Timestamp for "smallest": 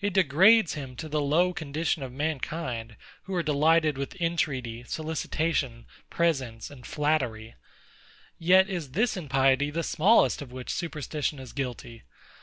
9.82-10.40